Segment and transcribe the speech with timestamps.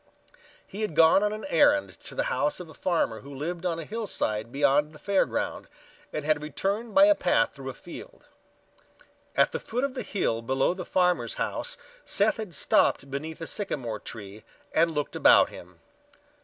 [0.65, 3.77] He had gone on an errand to the house of a farmer who lived on
[3.77, 5.67] a hillside beyond the Fair Ground
[6.11, 8.25] and had returned by a path through a field.
[9.37, 13.45] At the foot of the hill below the farmer's house Seth had stopped beneath a
[13.45, 14.43] sycamore tree
[14.73, 15.81] and looked about him.